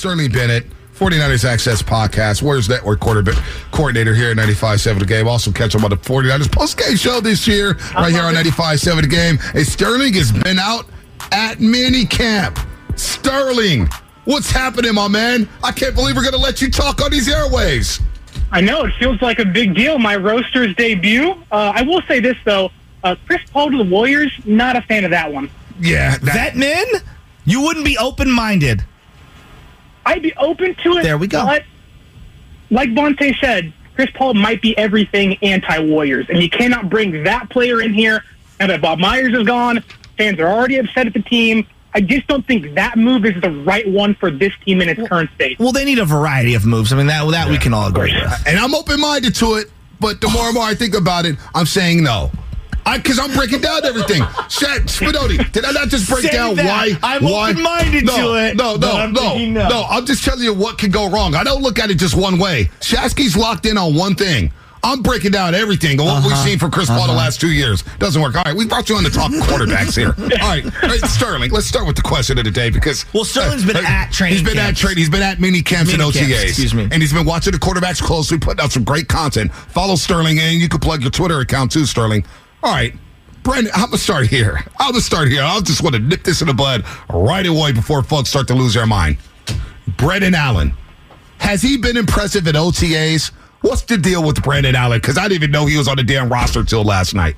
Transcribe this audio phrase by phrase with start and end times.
[0.00, 0.64] Sterling Bennett,
[0.94, 3.34] 49ers Access Podcast, Warriors Network quarterback
[3.70, 5.28] coordinator here at 95.7 The Game.
[5.28, 9.06] Also catch him on the 49ers post-game show this year right here on 95.7 The
[9.06, 9.36] Game.
[9.52, 10.86] Hey, Sterling has been out
[11.32, 12.58] at mini camp.
[12.96, 13.90] Sterling,
[14.24, 15.46] what's happening, my man?
[15.62, 18.00] I can't believe we're going to let you talk on these airwaves.
[18.52, 19.98] I know it feels like a big deal.
[19.98, 21.32] My roasters debut.
[21.52, 22.70] Uh, I will say this though,
[23.04, 24.32] uh, Chris Paul to the Warriors.
[24.46, 25.50] Not a fan of that one.
[25.78, 26.86] Yeah, That man.
[27.44, 28.82] You wouldn't be open minded.
[30.06, 31.02] I'd be open to it.
[31.02, 31.44] There we go.
[31.44, 31.64] But
[32.70, 37.82] like Bonta said, Chris Paul might be everything anti-Warriors, and you cannot bring that player
[37.82, 38.24] in here.
[38.58, 39.82] And that Bob Myers is gone.
[40.18, 41.66] Fans are already upset at the team.
[41.94, 45.08] I just don't think that move is the right one for this team in its
[45.08, 45.58] current state.
[45.58, 46.92] Well, they need a variety of moves.
[46.92, 48.46] I mean, that that we can all agree with.
[48.46, 51.66] and I'm open-minded to it, but the more and more I think about it, I'm
[51.66, 52.30] saying no.
[52.98, 54.22] Because I'm breaking down everything.
[54.22, 56.66] Shaq, Spinoni, did I not just break Say down that.
[56.66, 56.98] why?
[57.02, 57.50] I'm why?
[57.50, 59.68] open-minded no, to it, No, no, no, no.
[59.68, 59.86] no.
[59.88, 61.34] I'm just telling you what could go wrong.
[61.34, 62.70] I don't look at it just one way.
[62.80, 64.52] Shasky's locked in on one thing.
[64.82, 65.98] I'm breaking down everything.
[65.98, 66.44] What we've uh-huh.
[66.44, 67.14] seen from Chris Paul the uh-huh.
[67.14, 68.34] last two years doesn't work.
[68.34, 70.14] All right, we brought you on to talk quarterbacks here.
[70.18, 71.50] All right, all right, Sterling.
[71.50, 74.38] Let's start with the question of the day because Well, Sterling's been uh, at training
[74.38, 74.80] He's been camps.
[74.80, 74.98] at training.
[74.98, 76.44] He's been at mini camps Mini and camps, OTAs.
[76.44, 76.84] excuse me.
[76.84, 79.52] And he's been watching the quarterbacks closely, putting out some great content.
[79.52, 82.24] Follow Sterling, and you can plug your Twitter account too, Sterling.
[82.62, 82.94] All right.
[83.42, 84.60] Brandon, I'm gonna start here.
[84.78, 85.42] I'll gonna start here.
[85.42, 88.54] I'll just want to nip this in the bud right away before folks start to
[88.54, 89.16] lose their mind.
[89.96, 90.74] Brandon Allen,
[91.38, 93.32] has he been impressive at OTAs?
[93.62, 95.00] What's the deal with Brandon Allen?
[95.00, 97.36] Because I didn't even know he was on the damn roster till last night.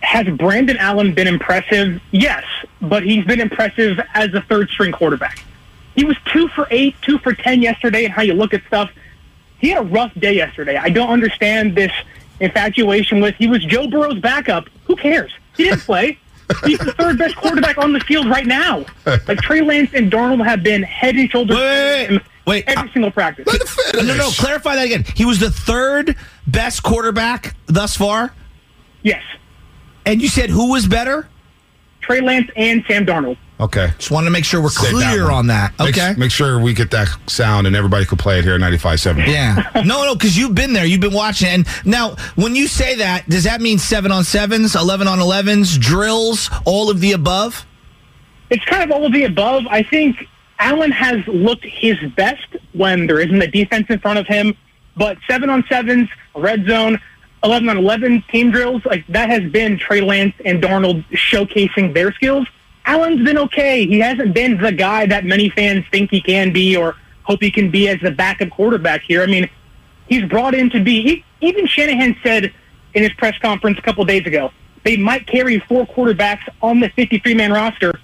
[0.00, 2.00] Has Brandon Allen been impressive?
[2.10, 2.44] Yes,
[2.80, 5.44] but he's been impressive as a third string quarterback.
[5.96, 8.90] He was two for eight, two for ten yesterday, and how you look at stuff.
[9.58, 10.76] He had a rough day yesterday.
[10.76, 11.92] I don't understand this
[12.40, 14.68] infatuation with he was Joe Burrow's backup.
[14.84, 15.32] Who cares?
[15.56, 16.18] He didn't play.
[16.64, 18.86] He's the third best quarterback on the field right now.
[19.04, 22.20] Like Trey Lance and Darnold have been head and shoulders Wait, wait, ahead of him
[22.46, 22.64] wait.
[22.68, 23.46] every uh, single practice.
[23.46, 24.06] Let him.
[24.06, 25.04] No, no, clarify that again.
[25.14, 26.16] He was the third
[26.46, 28.32] best quarterback thus far,
[29.02, 29.22] Yes,
[30.06, 31.28] and you said who was better?
[32.00, 33.36] Trey Lance and Sam Darnold.
[33.60, 33.92] Okay.
[33.98, 35.34] Just wanted to make sure we're Say clear one.
[35.34, 35.72] on that.
[35.80, 36.14] Okay.
[36.16, 39.26] Make, sure we get that sound and everybody could play it here at 95.7.
[39.26, 39.82] Yeah.
[39.84, 40.84] No, no, because you've been there.
[40.84, 41.48] You've been watching.
[41.48, 45.78] And now, when you say that, does that mean seven on sevens, 11 on 11s,
[45.78, 47.66] drills, all of the above?
[48.50, 49.66] It's kind of all of the above.
[49.68, 50.26] I think
[50.58, 54.56] Allen has looked his best when there isn't a defense in front of him.
[54.96, 57.00] But seven on sevens, red zone,
[57.44, 62.12] eleven on eleven team drills, like that has been Trey Lance and Darnold showcasing their
[62.12, 62.48] skills.
[62.88, 63.86] Allen's been okay.
[63.86, 67.50] He hasn't been the guy that many fans think he can be or hope he
[67.50, 69.22] can be as the backup quarterback here.
[69.22, 69.48] I mean,
[70.08, 71.02] he's brought in to be.
[71.02, 72.52] He, even Shanahan said
[72.94, 74.50] in his press conference a couple days ago
[74.84, 78.00] they might carry four quarterbacks on the 53 man roster.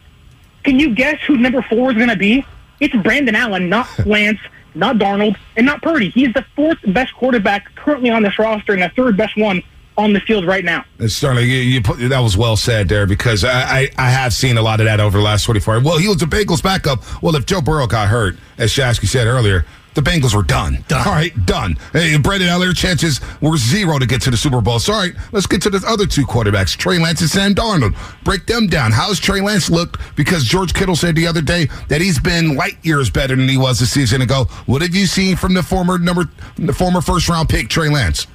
[0.64, 2.44] Can you guess who number four is going to be?
[2.78, 4.40] It's Brandon Allen, not Lance,
[4.74, 6.10] not Darnold, and not Purdy.
[6.10, 9.62] He's the fourth best quarterback currently on this roster and the third best one
[9.96, 10.84] on the field right now.
[10.98, 14.32] And Sterling, you, you put, that was well said there because I, I, I have
[14.32, 15.84] seen a lot of that over the last 24 hours.
[15.84, 17.00] Well, he was the Bengals backup.
[17.22, 20.84] Well, if Joe Burrow got hurt, as Shasky said earlier, the Bengals were done.
[20.88, 21.06] Done.
[21.06, 21.76] All right, done.
[21.92, 24.80] Hey, Brendan Elliott chances were zero to get to the Super Bowl.
[24.80, 27.96] So, all right, let's get to the other two quarterbacks, Trey Lance and Sam Darnold.
[28.24, 28.90] Break them down.
[28.90, 30.00] How's Trey Lance looked?
[30.16, 33.56] Because George Kittle said the other day that he's been light years better than he
[33.56, 34.46] was a season ago.
[34.66, 38.26] What have you seen from the former number, the former first round pick, Trey Lance?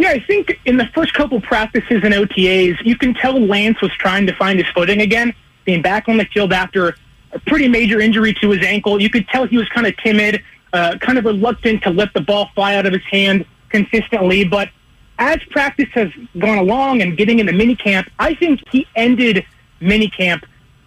[0.00, 3.92] Yeah, I think in the first couple practices and OTAs, you can tell Lance was
[3.98, 5.34] trying to find his footing again,
[5.66, 6.96] being back on the field after
[7.32, 8.98] a pretty major injury to his ankle.
[8.98, 10.42] You could tell he was kind of timid,
[10.72, 14.42] uh, kind of reluctant to let the ball fly out of his hand consistently.
[14.42, 14.70] But
[15.18, 19.44] as practice has gone along and getting into minicamp, I think he ended
[19.82, 20.44] minicamp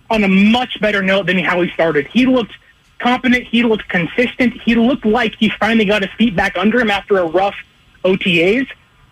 [0.09, 2.07] on a much better note than how he started.
[2.07, 2.53] He looked
[2.97, 3.45] competent.
[3.45, 4.59] He looked consistent.
[4.59, 7.55] He looked like he finally got his feet back under him after a rough
[8.03, 8.67] OTAs.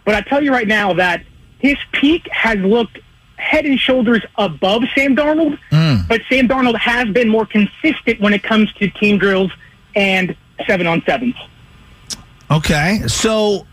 [0.05, 1.23] But I tell you right now that
[1.59, 2.99] his peak has looked
[3.37, 5.95] head and shoulders above Sam Darnold, hmm.
[6.07, 9.51] but Sam Darnold has been more consistent when it comes to team drills
[9.95, 10.35] and
[10.67, 11.35] seven on sevens.
[12.49, 13.65] Okay, so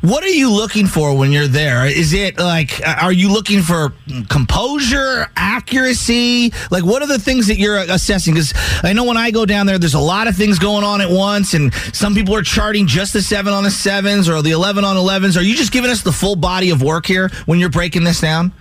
[0.00, 1.86] what are you looking for when you're there?
[1.86, 3.92] Is it like, are you looking for
[4.28, 6.52] composure, accuracy?
[6.70, 8.34] Like, what are the things that you're assessing?
[8.34, 8.52] Because
[8.82, 11.10] I know when I go down there, there's a lot of things going on at
[11.10, 14.84] once, and some people are charting just the seven on the sevens or the 11
[14.84, 15.36] on 11s.
[15.36, 18.20] Are you just giving us the full body of work here when you're breaking this
[18.20, 18.52] down?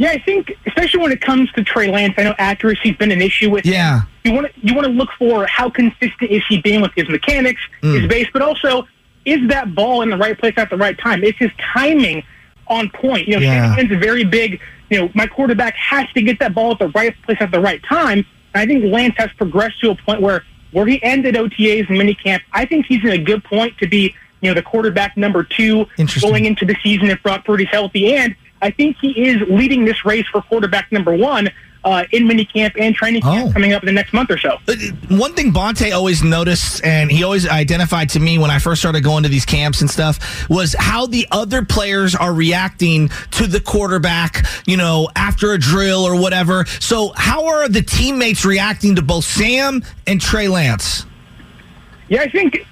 [0.00, 3.20] Yeah, I think especially when it comes to Trey Lance, I know accuracy's been an
[3.20, 3.66] issue with.
[3.66, 3.74] him.
[3.74, 4.00] Yeah.
[4.24, 7.06] you want to you want to look for how consistent is he being with his
[7.10, 8.08] mechanics, his mm.
[8.08, 8.88] base, but also
[9.24, 11.22] is that ball in the right place at the right time?
[11.22, 12.22] Is his timing
[12.68, 13.28] on point?
[13.28, 13.74] You know, Yeah.
[13.74, 14.60] Shanahan's very big.
[14.88, 17.60] You know, my quarterback has to get that ball at the right place at the
[17.60, 18.24] right time.
[18.54, 21.98] And I think Lance has progressed to a point where where he ended OTAs and
[21.98, 22.40] minicamp.
[22.52, 25.86] I think he's in a good point to be you know the quarterback number two
[26.20, 30.04] going into the season if Brock Purdy's healthy, and I think he is leading this
[30.04, 31.50] race for quarterback number one
[31.84, 33.52] uh, in minicamp and training camp Oh.
[33.52, 34.58] coming up in the next month or so.
[34.68, 34.74] Uh,
[35.08, 39.02] One thing Bonta always noticed, and he always identified to me when I first started
[39.02, 43.60] going to these camps and stuff, was how the other players are reacting to the
[43.60, 46.64] quarterback, you know, after a drill or whatever.
[46.80, 51.06] So, how are the teammates reacting to both Sam and Trey Lance?
[52.08, 52.66] Yeah, I think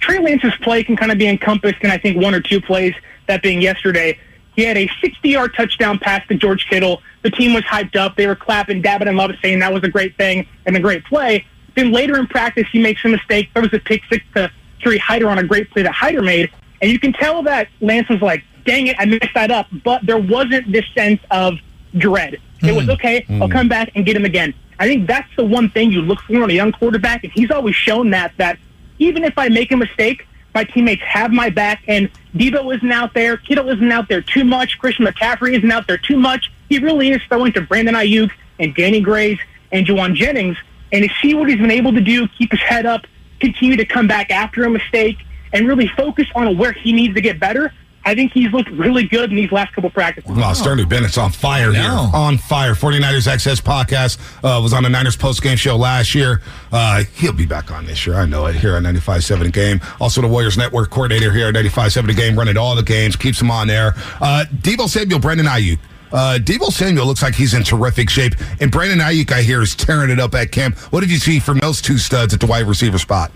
[0.00, 2.94] Trey Lance's play can kind of be encompassed in, I think, one or two plays,
[3.28, 4.18] that being yesterday.
[4.56, 7.02] He had a 60 yard touchdown pass to George Kittle.
[7.22, 8.16] The team was hyped up.
[8.16, 11.04] They were clapping, dabbing, and loving, saying that was a great thing and a great
[11.04, 11.44] play.
[11.76, 13.50] Then later in practice, he makes a mistake.
[13.52, 14.50] There was a pick six to
[14.82, 16.50] Kerry Hyder on a great play that Hyder made.
[16.80, 19.66] And you can tell that Lance was like, dang it, I messed that up.
[19.84, 21.58] But there wasn't this sense of
[21.96, 22.40] dread.
[22.62, 22.92] It was, mm-hmm.
[22.92, 23.52] okay, I'll mm-hmm.
[23.52, 24.54] come back and get him again.
[24.78, 27.24] I think that's the one thing you look for in a young quarterback.
[27.24, 28.58] And he's always shown that, that
[28.98, 30.26] even if I make a mistake,
[30.56, 31.82] my teammates have my back.
[31.86, 33.36] And Deebo isn't out there.
[33.36, 34.78] Kittle isn't out there too much.
[34.78, 36.50] Christian McCaffrey isn't out there too much.
[36.70, 39.38] He really is throwing to Brandon Aiyuk and Danny Grays
[39.70, 40.56] and Jauan Jennings.
[40.92, 43.06] And to see what he's been able to do, keep his head up,
[43.38, 45.18] continue to come back after a mistake,
[45.52, 47.70] and really focus on where he needs to get better.
[48.06, 50.30] I think he's looked really good in these last couple practices.
[50.30, 51.82] Wow, Sterling Bennett's on fire here.
[51.90, 52.74] On fire.
[52.74, 56.40] 49ers Access podcast uh, was on the Niners post game show last year.
[56.70, 58.14] Uh, he'll be back on this year.
[58.14, 59.80] I know it here on 95.7 Game.
[60.00, 63.50] Also, the Warriors Network coordinator here at 95.7 Game, running all the games, keeps them
[63.50, 63.94] on there.
[64.20, 65.80] Uh, Deebo Samuel, Brandon Aiyuk.
[66.12, 68.34] Uh, Deebo Samuel looks like he's in terrific shape.
[68.60, 70.78] And Brandon Aiyuk, I hear, is tearing it up at camp.
[70.92, 73.32] What did you see from those two studs at the wide receiver spot?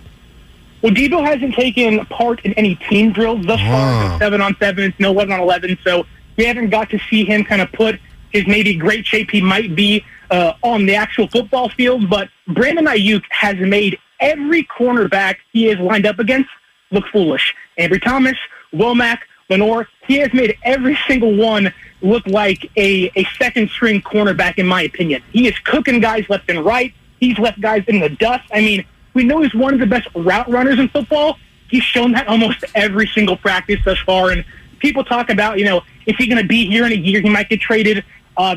[0.83, 3.69] Well, Deebo hasn't taken part in any team drills thus far.
[3.69, 4.17] Ah.
[4.19, 5.79] Seven on seven, no eleven on eleven.
[5.85, 6.07] So
[6.37, 8.01] we haven't got to see him kind of put
[8.31, 12.09] his maybe great shape he might be uh, on the actual football field.
[12.09, 16.49] But Brandon Aiyuk has made every cornerback he is lined up against
[16.91, 17.55] look foolish.
[17.79, 18.37] Ambry Thomas,
[18.73, 19.19] Womack,
[19.49, 21.73] Lenoir, he has made every single one
[22.03, 25.23] look like a, a second string cornerback, in my opinion.
[25.33, 26.95] He is cooking guys left and right.
[27.19, 28.49] He's left guys in the dust.
[28.53, 28.85] I mean,
[29.15, 31.39] we know he's one of the best route runners in football.
[31.69, 34.31] He's shown that almost every single practice thus far.
[34.31, 34.45] And
[34.79, 37.21] people talk about, you know, is he going to be here in a year?
[37.21, 38.05] He might get traded.
[38.37, 38.57] Uh,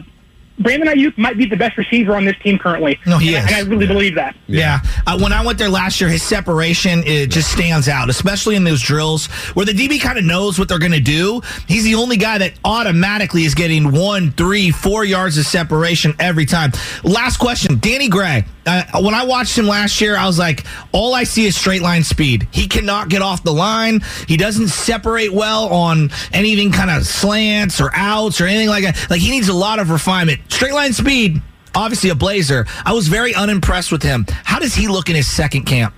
[0.60, 3.00] Brandon Aiyuk might be the best receiver on this team currently.
[3.08, 3.52] No, he and, is.
[3.52, 4.36] And I really believe that.
[4.48, 4.82] Yeah.
[5.08, 8.64] Uh, when I went there last year, his separation it just stands out, especially in
[8.64, 11.42] those drills where the DB kind of knows what they're going to do.
[11.68, 16.46] He's the only guy that automatically is getting one, three, four yards of separation every
[16.46, 16.72] time.
[17.04, 18.46] Last question, Danny Gray.
[18.66, 21.82] Uh, when I watched him last year, I was like, all I see is straight
[21.82, 22.48] line speed.
[22.52, 24.02] He cannot get off the line.
[24.28, 29.10] He doesn't separate well on anything kind of slants or outs or anything like that.
[29.10, 30.40] Like he needs a lot of refinement.
[30.52, 31.42] Straight line speed
[31.76, 32.66] obviously a Blazer.
[32.86, 34.26] I was very unimpressed with him.
[34.44, 35.94] How does he look in his second camp?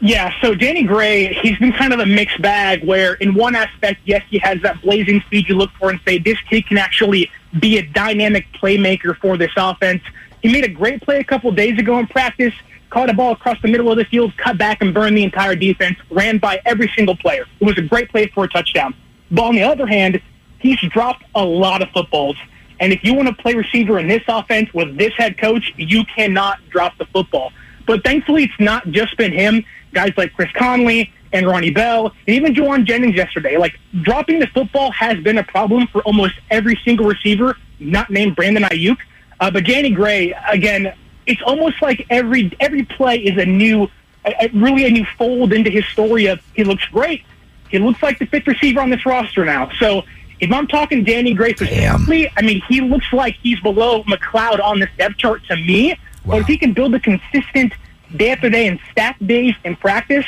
[0.00, 4.00] Yeah, so Danny Gray, he's been kind of a mixed bag where in one aspect,
[4.04, 7.30] yes, he has that blazing speed you look for and say this kid can actually
[7.58, 10.02] be a dynamic playmaker for this offense.
[10.44, 12.52] He made a great play a couple days ago in practice,
[12.90, 15.56] caught a ball across the middle of the field, cut back and burned the entire
[15.56, 17.46] defense, ran by every single player.
[17.60, 18.94] It was a great play for a touchdown.
[19.30, 20.20] But on the other hand,
[20.58, 22.36] he's dropped a lot of footballs.
[22.78, 26.04] And if you want to play receiver in this offense with this head coach, you
[26.14, 27.50] cannot drop the football.
[27.86, 29.64] But thankfully, it's not just been him.
[29.94, 33.56] Guys like Chris Conley and Ronnie Bell, and even Jauan Jennings yesterday.
[33.56, 38.36] Like, dropping the football has been a problem for almost every single receiver, not named
[38.36, 38.98] Brandon Aiyuk.
[39.40, 40.94] Uh, but Danny Gray, again,
[41.26, 43.88] it's almost like every every play is a new,
[44.24, 47.22] a, really a new fold into his story of he looks great.
[47.70, 49.70] He looks like the fifth receiver on this roster now.
[49.78, 50.04] So
[50.40, 54.80] if I'm talking Danny Gray specifically, I mean, he looks like he's below McCloud on
[54.80, 55.98] this depth chart to me.
[56.26, 57.72] But if he can build a consistent
[58.16, 60.26] day after day and stack days in practice,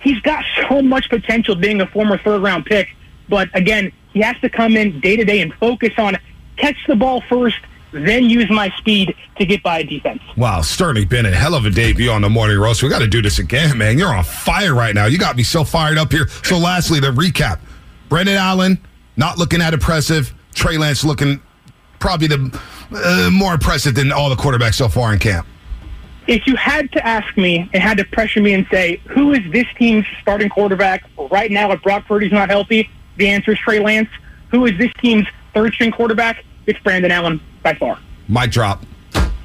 [0.00, 2.88] he's got so much potential being a former third round pick.
[3.28, 6.16] But again, he has to come in day to day and focus on
[6.56, 7.58] catch the ball first,
[7.92, 10.22] then use my speed to get by a defense.
[10.36, 12.82] Wow, Sterling Bennett, hell of a debut on the morning roast.
[12.82, 13.98] We got to do this again, man.
[13.98, 15.06] You're on fire right now.
[15.06, 16.28] You got me so fired up here.
[16.44, 17.60] So, lastly, the recap:
[18.08, 18.78] Brandon Allen
[19.16, 20.32] not looking that impressive.
[20.54, 21.40] Trey Lance looking
[21.98, 22.60] probably the
[22.92, 25.46] uh, more impressive than all the quarterbacks so far in camp.
[26.26, 29.40] If you had to ask me and had to pressure me and say, who is
[29.50, 33.78] this team's starting quarterback right now if Brock Purdy's not healthy, the answer is Trey
[33.78, 34.10] Lance.
[34.50, 36.44] Who is this team's third string quarterback?
[36.66, 37.40] It's Brandon Allen
[37.72, 37.98] by far.
[38.28, 38.84] Mic drop.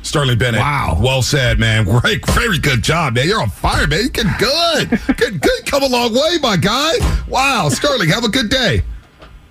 [0.01, 0.60] Sterling Bennett.
[0.60, 0.98] Wow.
[1.00, 1.86] Well said, man.
[2.00, 3.27] Great, very good job, man.
[3.27, 4.03] You're on fire, man.
[4.03, 4.89] You get good.
[5.18, 5.65] good, good.
[5.65, 6.94] Come a long way, my guy.
[7.27, 7.70] Wow.
[7.70, 8.84] Sterling, have a good day.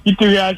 [0.04, 0.56] You too, guys.